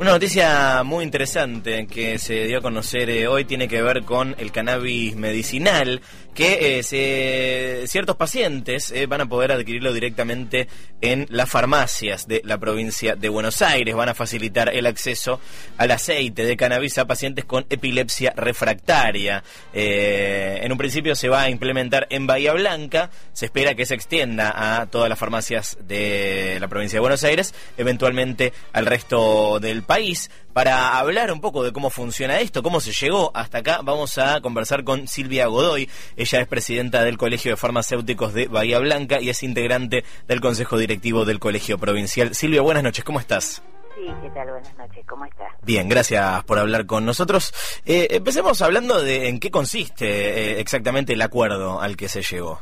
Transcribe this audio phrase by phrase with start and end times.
[0.00, 4.36] Una noticia muy interesante que se dio a conocer eh, hoy tiene que ver con
[4.38, 6.00] el cannabis medicinal,
[6.36, 10.68] que eh, ciertos pacientes eh, van a poder adquirirlo directamente
[11.00, 13.96] en las farmacias de la provincia de Buenos Aires.
[13.96, 15.40] Van a facilitar el acceso
[15.78, 19.42] al aceite de cannabis a pacientes con epilepsia refractaria.
[19.72, 24.80] en un principio se va a implementar en Bahía Blanca, se espera que se extienda
[24.80, 30.30] a todas las farmacias de la provincia de Buenos Aires, eventualmente al resto del país.
[30.52, 34.40] Para hablar un poco de cómo funciona esto, cómo se llegó hasta acá, vamos a
[34.40, 35.88] conversar con Silvia Godoy.
[36.16, 40.76] Ella es presidenta del Colegio de Farmacéuticos de Bahía Blanca y es integrante del Consejo
[40.76, 42.34] Directivo del Colegio Provincial.
[42.34, 43.62] Silvia, buenas noches, ¿cómo estás?
[43.94, 44.50] Sí, ¿qué tal?
[44.50, 45.52] Buenas noches, ¿cómo estás?
[45.62, 47.54] Bien, gracias por hablar con nosotros.
[47.86, 52.60] Eh, empecemos hablando de en qué consiste eh, exactamente el acuerdo al que se llegó.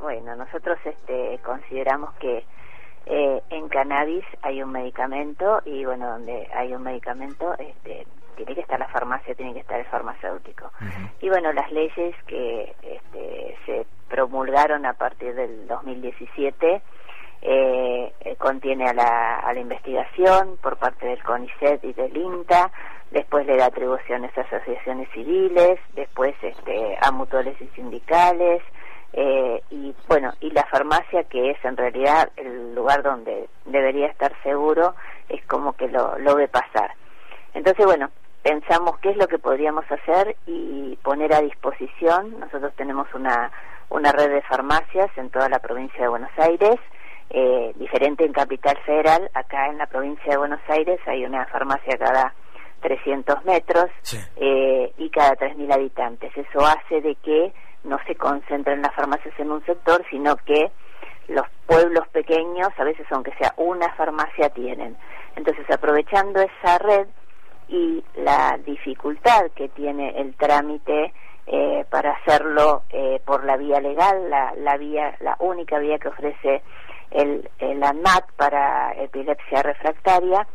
[0.00, 2.44] Bueno, nosotros este, consideramos que
[3.06, 8.60] eh, en cannabis hay un medicamento y bueno, donde hay un medicamento, este, tiene que
[8.60, 10.70] estar la farmacia, tiene que estar el farmacéutico.
[11.20, 16.82] Y bueno, las leyes que este, se promulgaron a partir del 2017
[17.42, 22.70] eh, eh, contiene a la, a la investigación por parte del CONICET y del INTA,
[23.10, 28.62] después le da atribuciones a asociaciones civiles, después este, a mutuales y sindicales,
[29.12, 34.32] eh, y bueno, y la farmacia que es en realidad el lugar donde debería estar
[34.42, 34.94] seguro,
[35.28, 36.92] es como que lo, lo ve pasar.
[37.54, 38.10] Entonces, bueno,
[38.42, 42.38] pensamos qué es lo que podríamos hacer y poner a disposición.
[42.40, 43.50] Nosotros tenemos una,
[43.90, 46.76] una red de farmacias en toda la provincia de Buenos Aires,
[47.30, 49.30] eh, diferente en Capital Federal.
[49.34, 52.34] Acá en la provincia de Buenos Aires hay una farmacia cada
[52.80, 53.86] 300 metros
[54.36, 56.32] eh, y cada 3.000 habitantes.
[56.36, 57.52] Eso hace de que
[57.84, 60.70] no se concentren las farmacias en un sector, sino que
[61.28, 64.96] los pueblos pequeños, a veces aunque sea una farmacia, tienen.
[65.36, 67.06] Entonces, aprovechando esa red
[67.68, 71.12] y la dificultad que tiene el trámite
[71.46, 76.08] eh, para hacerlo eh, por la vía legal, la, la, vía, la única vía que
[76.08, 76.62] ofrece
[77.10, 80.46] el, el ANMAT para epilepsia refractaria,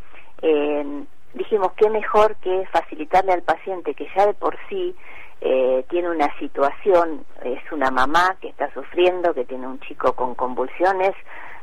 [0.42, 4.96] eh, dijimos que mejor que facilitarle al paciente que ya de por sí
[5.42, 10.36] eh, tiene una situación, es una mamá que está sufriendo, que tiene un chico con
[10.36, 11.14] convulsiones,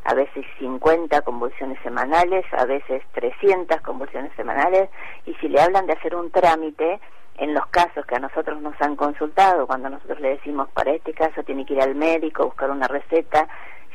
[0.04, 4.90] a veces 50 convulsiones semanales, a veces 300 convulsiones semanales,
[5.26, 7.00] y si le hablan de hacer un trámite,
[7.38, 11.12] en los casos que a nosotros nos han consultado, cuando nosotros le decimos para este
[11.14, 13.48] caso tiene que ir al médico, buscar una receta,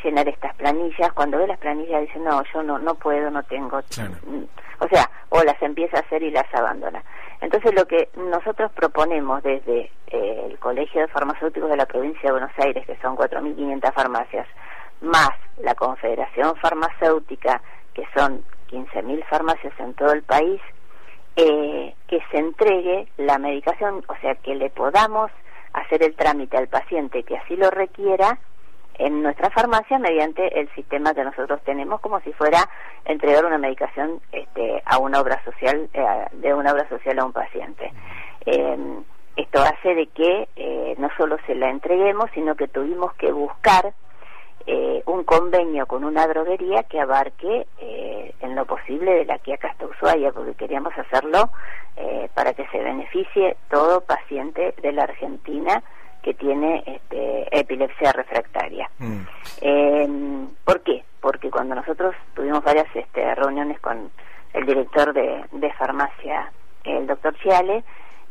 [0.08, 3.78] llenar estas planillas, cuando ve las planillas dice no, yo no, no puedo, no tengo,
[3.78, 7.04] o sea, o las empieza a hacer y las abandona.
[7.42, 12.32] Entonces lo que nosotros proponemos desde eh, el Colegio de Farmacéuticos de la provincia de
[12.32, 14.48] Buenos Aires, que son 4.500 farmacias,
[15.02, 15.32] más
[15.62, 17.62] la Confederación Farmacéutica,
[17.94, 20.62] que son 15.000 farmacias en todo el país,
[21.36, 25.30] eh, que se entregue la medicación, o sea, que le podamos
[25.74, 28.40] hacer el trámite al paciente que así lo requiera
[29.00, 32.68] en nuestra farmacia mediante el sistema que nosotros tenemos como si fuera
[33.06, 37.34] entregar una medicación este, a una obra social eh, de una obra social a un
[37.34, 37.92] paciente.
[38.46, 39.04] Em,
[39.36, 43.94] esto hace de que eh, no solo se la entreguemos sino que tuvimos que buscar
[44.66, 47.68] eh, un convenio con una droguería que abarque
[48.40, 51.50] en lo posible de la que acá está Ushuaia porque queríamos hacerlo
[52.34, 55.84] para que se beneficie todo paciente de la Argentina
[56.28, 58.90] que tiene este, epilepsia refractaria.
[59.00, 59.22] Mm.
[59.62, 60.10] Eh,
[60.66, 61.06] ¿Por qué?
[61.22, 64.12] Porque cuando nosotros tuvimos varias este, reuniones con
[64.54, 66.52] el director de, farmacia,
[66.84, 67.82] el doctor Chiale,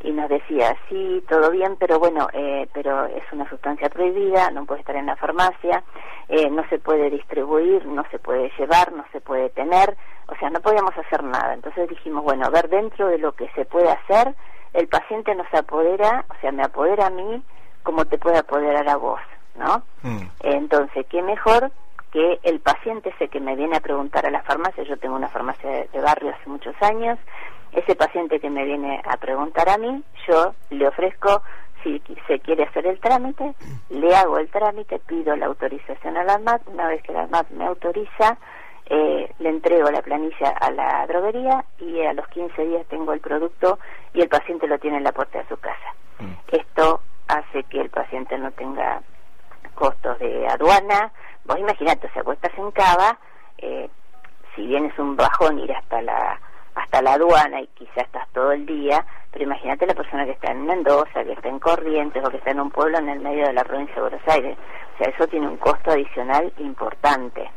[0.03, 4.67] y nos decía, sí, todo bien, pero bueno, eh, pero es una sustancia prohibida, no
[4.67, 5.83] puede estar en la farmacia,
[6.29, 9.97] eh, no se puede distribuir, no se puede llevar, no se puede tener,
[10.29, 11.55] o sea, no podíamos hacer nada.
[11.55, 14.35] Entonces dijimos, bueno, a ver, dentro de lo que se puede hacer,
[14.75, 17.43] el paciente nos apodera, o sea, me apodera a mí
[17.87, 19.21] como te puede apoderar a vos,
[19.55, 19.81] ¿no?
[20.03, 20.27] Mm.
[20.41, 21.71] Entonces, ¿qué mejor
[22.11, 24.83] que el paciente ese que me viene a preguntar a la farmacia?
[24.83, 27.17] Yo tengo una farmacia de, barrio hace muchos años.
[27.71, 31.43] Ese paciente que me viene a preguntar a mí, yo le ofrezco
[31.85, 33.55] si se quiere hacer el trámite,
[33.91, 37.51] le hago el trámite, pido la autorización a la AMAT, una vez que la AMAT
[37.51, 38.37] me autoriza,
[38.87, 43.21] eh, le entrego la planilla a la droguería y a los 15 días tengo el
[43.21, 43.79] producto
[44.13, 45.96] y el paciente lo tiene en la puerta de su casa.
[47.77, 49.03] Que el paciente no tenga
[49.75, 51.13] costos de aduana.
[51.45, 53.19] Vos imaginate, se acuestas en cava,
[53.59, 53.91] eh,
[54.55, 56.41] si bien es un bajón ir hasta la
[56.75, 60.53] hasta la aduana y quizás estás todo el día, pero imagínate la persona que está
[60.53, 63.47] en Mendoza, que está en Corrientes o que está en un pueblo en el medio
[63.47, 64.57] de la provincia de Buenos Aires.
[64.95, 67.51] O sea, eso tiene un costo adicional importante.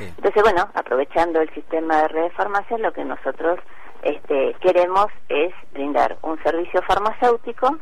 [0.00, 3.60] Entonces, bueno, aprovechando el sistema de red de farmacias, lo que nosotros
[4.02, 7.78] este, queremos es brindar un servicio farmacéutico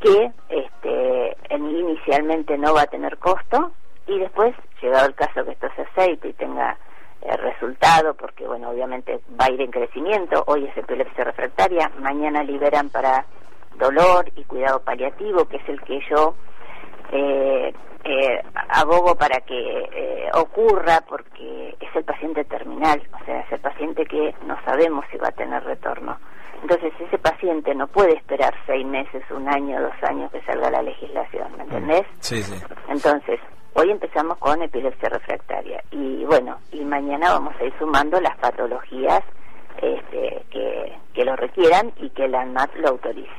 [0.00, 3.72] que este, inicialmente no va a tener costo
[4.06, 6.76] y después, llegado el caso que esto se aceite y tenga
[7.22, 12.42] el resultado, porque bueno, obviamente va a ir en crecimiento, hoy es epilepsia refractaria, mañana
[12.42, 13.26] liberan para
[13.78, 16.34] dolor y cuidado paliativo, que es el que yo
[17.12, 17.72] eh,
[18.04, 23.60] eh, abogo para que eh, ocurra, porque es el paciente terminal, o sea, es el
[23.60, 26.18] paciente que no sabemos si va a tener retorno.
[26.62, 30.82] Entonces ese paciente no puede esperar seis meses, un año, dos años que salga la
[30.82, 32.06] legislación, ¿me entendés?
[32.20, 32.54] Sí, sí.
[32.88, 33.40] Entonces,
[33.72, 39.22] Hoy empezamos con epilepsia refractaria y bueno, y mañana vamos a ir sumando las patologías
[39.80, 43.30] este, que, que, lo requieran y que la ANMAT lo autorice.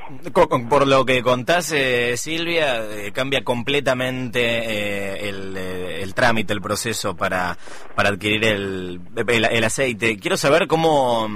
[0.70, 7.16] Por lo que contás, eh, Silvia, eh, cambia completamente eh, el, el, trámite, el proceso
[7.16, 7.58] para,
[7.94, 10.18] para adquirir el, el, aceite.
[10.18, 11.28] Quiero saber cómo...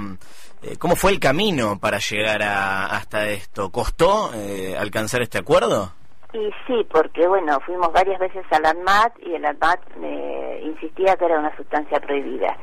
[0.78, 3.70] ¿Cómo fue el camino para llegar a, hasta esto?
[3.70, 4.30] ¿Costó
[4.78, 5.92] alcanzar este acuerdo?
[6.32, 11.24] Y sí, porque bueno, fuimos varias veces al ANMAT y el ANMAT me insistía que
[11.24, 12.56] era una sustancia prohibida.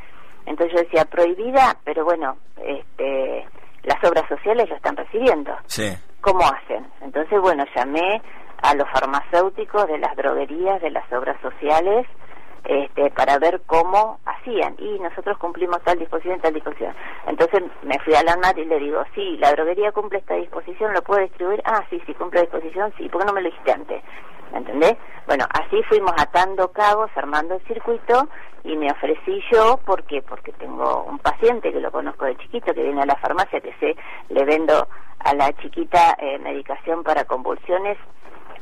[0.45, 3.48] Entonces yo decía, prohibida, pero bueno, este,
[3.84, 5.51] las obras sociales lo están recibiendo.
[5.66, 5.90] Sí.
[6.22, 6.86] ¿Cómo hacen?
[7.01, 8.22] Entonces, bueno, llamé
[8.62, 12.06] a los farmacéuticos de las droguerías, de las obras sociales,
[12.65, 14.75] este, para ver cómo hacían.
[14.80, 16.94] Y nosotros cumplimos tal disposición, tal disposición.
[17.27, 21.01] Entonces me fui a la y le digo, sí, la droguería cumple esta disposición, ¿lo
[21.01, 21.62] puedo distribuir?
[21.65, 24.04] Ah, sí, sí, cumple disposición, sí, ¿por qué no me lo dijiste antes?
[24.51, 24.95] ¿Me entendés?
[25.25, 28.27] Bueno, así fuimos atando cabos, armando el circuito
[28.63, 30.21] y me ofrecí yo, ¿por qué?
[30.21, 33.74] Porque tengo un paciente que lo conozco de chiquito, que viene a la farmacia, que
[33.80, 33.95] sé,
[34.30, 34.88] le vendo
[35.19, 37.98] a la chiquita eh, medicación para convulsiones,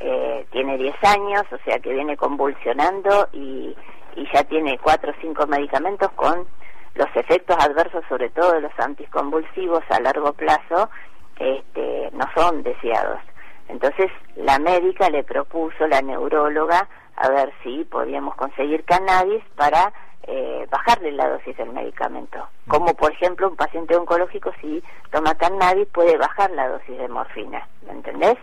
[0.02, 3.74] eh, tiene 10 años, o sea que viene convulsionando y
[4.16, 6.46] y ya tiene cuatro o cinco medicamentos con
[6.94, 10.90] los efectos adversos, sobre todo de los anticonvulsivos a largo plazo,
[11.38, 13.20] este, no son deseados.
[13.68, 19.92] Entonces la médica le propuso, la neuróloga, a ver si podíamos conseguir cannabis para
[20.24, 22.48] eh, bajarle la dosis del medicamento.
[22.68, 27.66] Como por ejemplo un paciente oncológico si toma cannabis puede bajar la dosis de morfina,
[27.86, 28.38] ¿me entendés?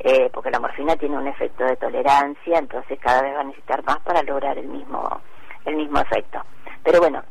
[0.00, 3.84] Eh, porque la morfina tiene un efecto de tolerancia, entonces cada vez va a necesitar
[3.84, 5.20] más para lograr el mismo
[5.64, 6.40] el mismo efecto.
[6.84, 7.22] Pero bueno,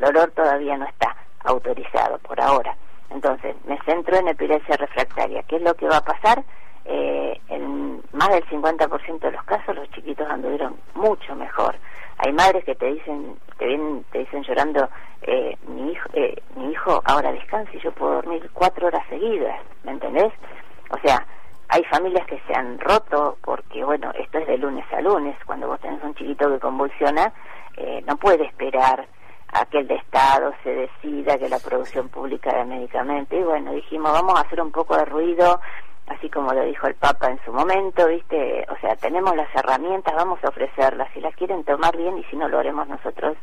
[0.00, 1.14] el dolor todavía no está
[1.44, 2.74] autorizado por ahora.
[3.10, 5.42] Entonces, me centro en epilepsia refractaria.
[5.42, 6.42] ¿Qué es lo que va a pasar?
[6.84, 11.76] Eh, en más del 50% de los casos los chiquitos anduvieron mucho mejor.
[12.18, 14.88] Hay madres que te dicen te vienen te dicen llorando
[15.22, 19.60] eh, mi hijo eh, mi hijo ahora descansa y yo puedo dormir cuatro horas seguidas
[19.84, 20.32] ¿me entendés?
[20.90, 21.24] o sea
[21.68, 25.36] hay familias que se han roto porque bueno esto es de lunes a lunes.
[25.46, 27.32] Cuando vos tenés un chiquito que convulsiona
[27.76, 29.06] eh, no puede esperar
[29.54, 33.38] a que el de Estado se decida que la producción pública de medicamentos.
[33.38, 35.60] Y bueno dijimos vamos a hacer un poco de ruido
[36.06, 38.66] así como lo dijo el Papa en su momento, ¿viste?
[38.70, 42.36] O sea, tenemos las herramientas, vamos a ofrecerlas, si las quieren tomar bien y si
[42.36, 43.36] no lo haremos nosotros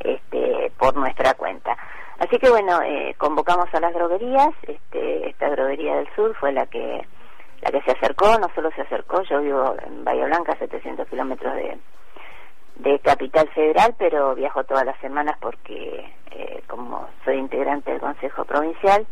[0.00, 1.76] este, por nuestra cuenta.
[2.18, 6.66] Así que bueno, eh, convocamos a las droguerías, este, esta droguería del sur fue la
[6.66, 7.06] que
[7.62, 11.54] la que se acercó, no solo se acercó, yo vivo en Bahía Blanca, 700 kilómetros
[11.54, 11.78] de,
[12.76, 18.44] de Capital Federal, pero viajo todas las semanas porque eh, como soy integrante del Consejo
[18.44, 19.06] Provincial,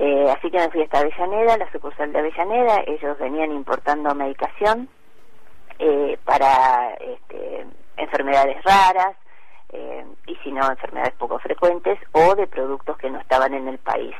[0.00, 4.88] eh, así que me fui hasta Avellaneda, la sucursal de Avellaneda, ellos venían importando medicación
[5.80, 9.16] eh, para este, enfermedades raras
[9.72, 13.78] eh, y si no enfermedades poco frecuentes o de productos que no estaban en el
[13.78, 14.14] país.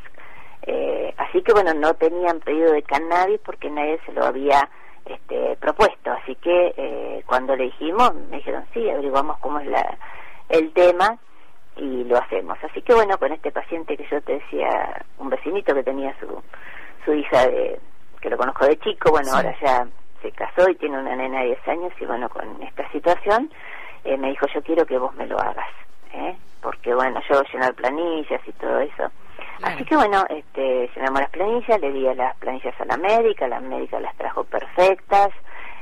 [1.16, 4.68] así que bueno, no tenían pedido de cannabis porque nadie se lo había
[5.04, 9.96] este, propuesto, así que cuando le dijimos me dijeron sí, averiguamos cómo es la,
[10.48, 11.18] el tema
[11.78, 12.58] y lo hacemos.
[12.62, 16.42] Así que bueno, con este paciente que yo te decía, un vecinito que tenía su,
[17.04, 17.80] su hija de,
[18.20, 19.86] que lo conozco de chico, bueno, ahora ya
[20.22, 23.50] se casó y tiene una nena de 10 años y bueno, con esta situación
[24.04, 25.68] eh, me dijo, yo quiero que vos me lo hagas,
[26.12, 26.36] ¿eh?
[26.60, 29.10] porque bueno, yo llenar planillas y todo eso.
[29.62, 33.48] Así que bueno, este, llenamos las planillas, le di a las planillas a la médica,
[33.48, 35.30] la médica las trajo perfectas,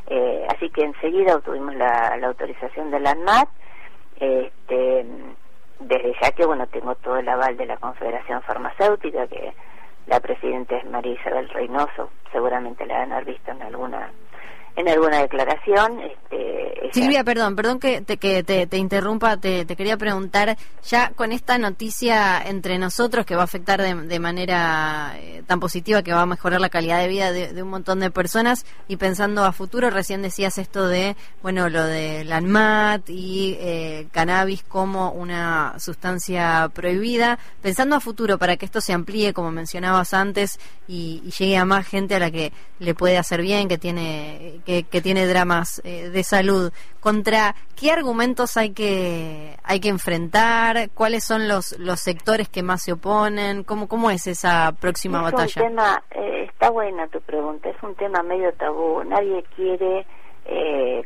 [0.07, 3.49] eh, así que enseguida obtuvimos la, la autorización de la ANMAT,
[4.19, 5.07] este,
[5.81, 9.55] desde ya que bueno tengo todo el aval de la Confederación Farmacéutica que
[10.07, 14.11] la presidenta es María Isabel Reynoso seguramente la han visto en alguna
[14.77, 16.01] en alguna declaración.
[16.01, 21.59] Este, Silvia, perdón, perdón que te, que te, interrumpa, te, quería preguntar, ya con esta
[21.59, 26.27] noticia entre nosotros que va a afectar de, manera eh, tan positiva, que va a
[26.27, 30.23] mejorar la calidad de vida de, un montón de personas, y pensando a futuro, recién
[30.23, 37.39] decías esto de, bueno, lo de la ANMAT y eh, cannabis como una sustancia prohibida,
[37.63, 41.87] pensando a futuro para que esto se amplíe, como mencionabas antes, y llegue a más
[41.87, 46.23] gente a la que le puede hacer bien, que tiene que, tiene dramas eh, de
[46.25, 46.73] salud.
[47.01, 50.91] ¿Contra qué argumentos hay que, hay que enfrentar?
[50.93, 53.63] ¿Cuáles son los, los sectores que más se oponen?
[53.63, 55.63] ¿Cómo, cómo es esa próxima batalla?
[55.63, 59.05] Un tema, eh, está buena tu pregunta, es un tema medio tabú.
[59.05, 60.05] Nadie quiere
[60.47, 61.05] eh,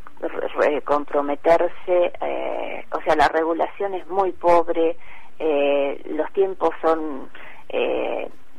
[0.84, 2.12] comprometerse,
[2.92, 4.96] o sea, la regulación es muy pobre,
[6.06, 7.28] los tiempos son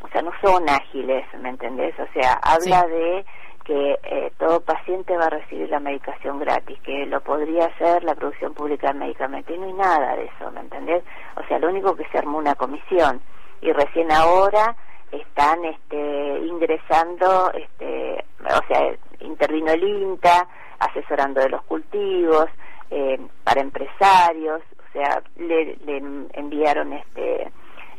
[0.03, 1.93] o sea, no son ágiles, ¿me entendés?
[1.99, 3.23] O sea, habla de
[3.71, 8.15] que eh, todo paciente va a recibir la medicación gratis, que lo podría hacer la
[8.15, 11.01] producción pública de medicamentos, y no hay nada de eso, ¿me entendés?
[11.37, 13.21] O sea, lo único que se armó una comisión,
[13.61, 14.75] y recién ahora
[15.09, 20.49] están este, ingresando, este, o sea, intervino el INTA,
[20.79, 22.47] asesorando de los cultivos,
[22.89, 27.49] eh, para empresarios, o sea, le, le enviaron este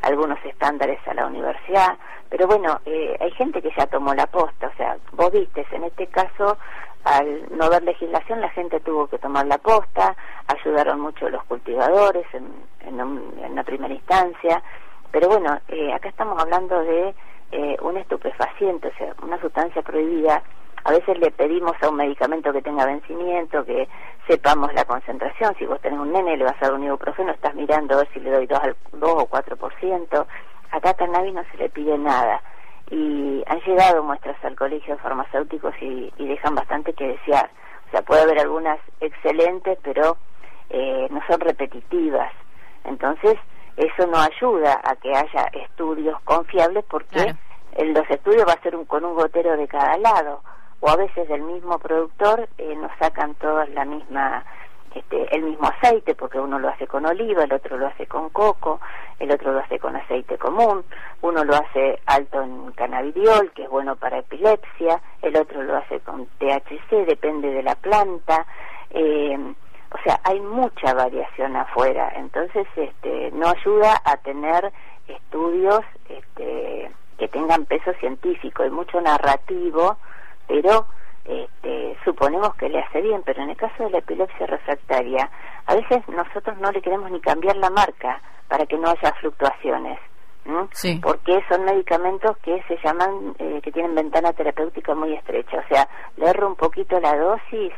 [0.03, 1.97] algunos estándares a la universidad,
[2.33, 5.85] pero bueno, eh, hay gente que ya tomó la posta, o sea, vos viste, en
[5.85, 6.57] este caso,
[7.05, 12.25] al no haber legislación, la gente tuvo que tomar la posta, ayudaron mucho los cultivadores
[12.33, 12.49] en,
[12.87, 14.63] en, la primera instancia,
[15.11, 17.15] pero bueno, eh, acá estamos hablando de
[17.51, 20.43] eh, un estupefaciente, o sea, una sustancia prohibida
[20.85, 23.89] a veces le pedimos a un medicamento que tenga vencimiento, que
[24.27, 25.55] sepamos la concentración.
[25.59, 28.09] Si vos tenés un nene, le vas a dar un ibuprofeno, estás mirando a ver
[28.13, 28.59] si le doy 2,
[29.01, 30.27] o 4%.
[30.73, 32.43] Acá a cannabis no se le pide nada.
[32.91, 37.51] Y han llegado muestras al colegio de farmacéuticos y, dejan bastante que desear.
[37.87, 40.17] O sea, puede haber algunas excelentes, pero
[40.71, 42.33] eh, no son repetitivas.
[42.85, 43.37] Entonces,
[43.77, 47.35] eso no ayuda a que haya estudios confiables porque
[47.79, 50.43] los estudios va a ser un, con un gotero de cada lado
[50.81, 54.45] o a veces del mismo productor eh, nos sacan todos la misma
[54.95, 58.31] este, el mismo aceite porque uno lo hace con oliva, el otro lo hace con
[58.31, 58.81] coco,
[59.19, 60.85] el otro lo hace con aceite común,
[61.23, 66.01] uno lo hace alto en cannabidiol que es bueno para epilepsia, el otro lo hace
[66.01, 68.47] con THC, depende de la planta,
[68.91, 69.39] eh,
[69.91, 74.73] o sea, hay mucha variación afuera, entonces este, no ayuda a tener
[75.07, 79.97] estudios este, que tengan peso científico, hay mucho narrativo
[80.53, 80.87] pero
[81.25, 85.31] este, suponemos que le hace bien, pero en el caso de la epilepsia refractaria,
[85.67, 89.99] a veces nosotros no le queremos ni cambiar la marca para que no haya fluctuaciones.
[91.01, 95.89] porque son medicamentos que se llaman, eh, que tienen ventana terapéutica muy estrecha, o sea,
[96.17, 97.73] le erro un poquito la dosis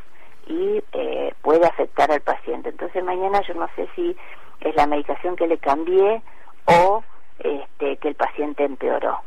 [0.46, 2.70] y eh, puede afectar al paciente.
[2.70, 4.16] Entonces mañana yo no sé si
[4.60, 6.22] es la medicación que le cambié
[6.64, 7.04] o
[7.38, 9.18] este, que el paciente empeoró.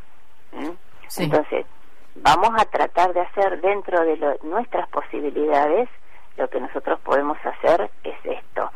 [1.18, 1.66] Entonces,
[2.22, 5.90] vamos a tratar de hacer dentro de nuestras posibilidades
[6.38, 8.72] lo que nosotros podemos hacer es esto.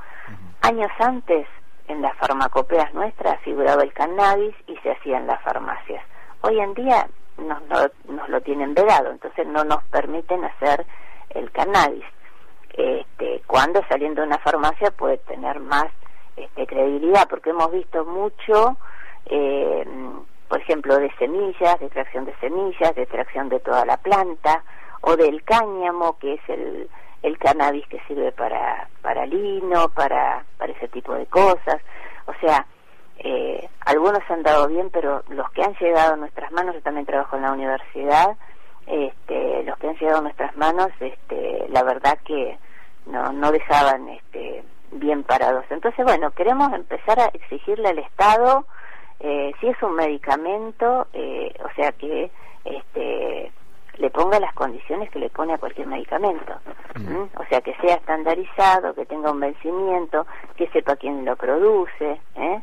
[0.62, 1.48] Años antes,
[1.88, 6.04] en las farmacopeas nuestras figuraba el cannabis y se hacía en las farmacias.
[6.42, 7.08] Hoy en día
[7.38, 7.62] nos,
[8.08, 10.86] nos lo tienen vedado, entonces no nos permiten hacer
[11.30, 12.06] el cannabis.
[12.74, 15.88] Este, cuando saliendo de una farmacia puede tener más
[16.36, 18.78] este, credibilidad, porque hemos visto mucho
[19.26, 19.86] eh,
[20.52, 24.66] por ejemplo, de semillas, de extracción de semillas, de extracción de toda la planta,
[25.00, 26.90] o del cáñamo, que es el,
[27.24, 31.78] el cannabis que sirve para, para lino, para, para ese tipo de cosas.
[32.26, 32.66] O sea,
[33.20, 37.06] eh, algunos han dado bien, pero los que han llegado a nuestras manos, yo también
[37.06, 38.36] trabajo en la universidad,
[38.88, 42.60] este, los que han llegado a nuestras manos, este, la verdad que
[43.06, 45.64] no, no dejaban este, bien parados.
[45.70, 48.66] Entonces, bueno, queremos empezar a exigirle al Estado
[49.24, 52.32] eh, si es un medicamento, eh, o sea que
[52.66, 53.52] este,
[53.98, 56.54] le ponga las condiciones que le pone a cualquier medicamento.
[56.96, 57.40] Mm.
[57.40, 60.26] O sea, que sea estandarizado, que tenga un vencimiento,
[60.58, 62.20] que sepa quién lo produce.
[62.36, 62.62] ¿eh?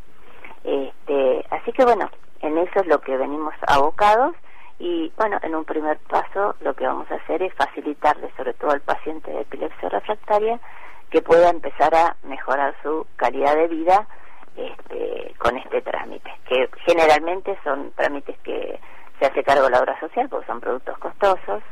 [0.64, 2.10] Este, así que bueno,
[2.40, 4.34] en eso es lo que venimos abocados
[4.80, 8.72] y bueno, en un primer paso lo que vamos a hacer es facilitarle, sobre todo
[8.72, 10.58] al paciente de epilepsia refractaria,
[11.10, 14.06] que pueda empezar a mejorar su calidad de vida
[14.58, 18.78] este, con este trámite, que generalmente son trámites que
[19.18, 21.62] se hace cargo la obra social porque son productos costosos.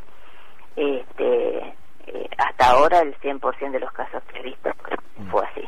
[0.77, 1.75] Este,
[2.07, 4.75] eh, hasta ahora el 100% de los casos previstos
[5.31, 5.63] fue así.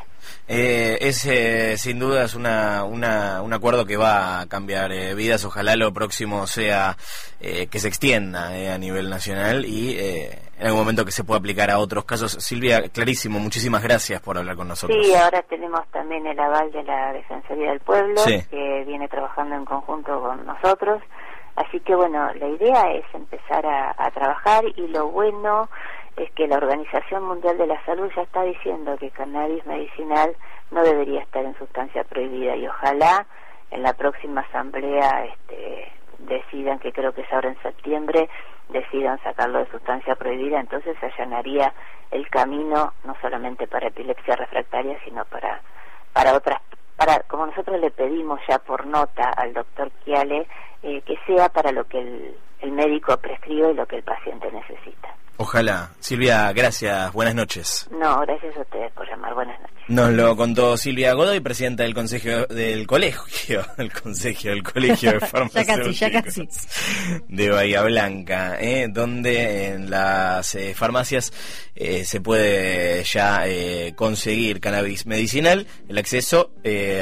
[0.46, 5.14] Eh, es eh, sin duda es una, una, un acuerdo que va a cambiar eh,
[5.14, 5.44] vidas.
[5.44, 6.96] Ojalá lo próximo sea
[7.40, 11.78] que se extienda a nivel nacional y en algún momento que se pueda aplicar a
[11.78, 12.32] otros casos.
[12.32, 14.98] Silvia, clarísimo, muchísimas gracias por hablar con nosotros.
[15.06, 19.64] Sí, ahora tenemos también el aval de la Defensoría del Pueblo que viene trabajando en
[19.64, 21.00] conjunto con nosotros.
[21.54, 25.68] Así que bueno, la idea es empezar a trabajar y lo bueno
[26.18, 30.36] es que la Organización Mundial de la Salud ya está diciendo que cannabis medicinal
[30.70, 33.26] no debería estar en sustancia prohibida y ojalá
[33.70, 38.28] en la próxima asamblea este, decidan, que creo que es ahora en septiembre,
[38.68, 41.72] decidan sacarlo de sustancia prohibida, entonces allanaría
[42.10, 45.60] el camino no solamente para epilepsia refractaria, sino para,
[46.12, 46.60] para otras,
[46.96, 50.48] para, como nosotros le pedimos ya por nota al doctor Chiale,
[50.82, 54.50] eh, que sea para lo que el, el médico prescribe y lo que el paciente
[54.52, 55.14] necesita.
[55.40, 55.90] Ojalá.
[56.00, 57.12] Silvia, gracias.
[57.12, 57.88] Buenas noches.
[57.92, 59.34] No, gracias a ustedes por llamar.
[59.34, 59.78] Buenas noches.
[59.86, 65.20] Nos lo contó Silvia Godoy, presidenta del consejo del colegio, el consejo del colegio de
[65.20, 67.22] farmacéuticos ya casi, ya casi.
[67.28, 68.88] de Bahía Blanca, ¿eh?
[68.90, 71.32] donde en las eh, farmacias
[71.74, 73.44] eh, se puede ya
[73.94, 75.66] conseguir cannabis medicinal.
[75.88, 76.50] El acceso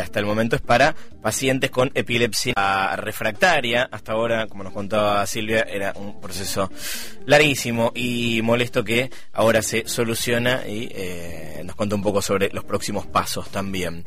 [0.00, 3.65] hasta el momento es para pacientes con epilepsia refractaria.
[3.74, 6.70] Hasta ahora, como nos contaba Silvia, era un proceso
[7.24, 10.92] larguísimo y molesto que ahora se soluciona y
[11.64, 14.04] nos contó un poco sobre los próximos pasos también.